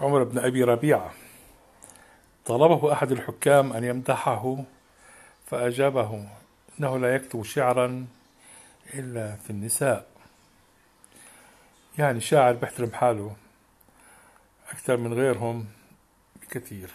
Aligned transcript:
عمر 0.00 0.22
بن 0.22 0.38
أبي 0.38 0.64
ربيعة. 0.64 1.12
طلبه 2.44 2.92
أحد 2.92 3.12
الحكام 3.12 3.72
أن 3.72 3.84
يمدحه 3.84 4.64
فأجابه 5.46 6.28
إنه 6.80 6.98
لا 6.98 7.14
يكتب 7.14 7.42
شعرا 7.42 8.06
إلا 8.94 9.36
في 9.36 9.50
النساء. 9.50 10.06
يعني 11.98 12.20
شاعر 12.20 12.52
بيحترم 12.52 12.92
حاله 12.92 13.36
أكثر 14.70 14.96
من 14.96 15.14
غيرهم 15.14 15.66
بكثير. 16.42 16.90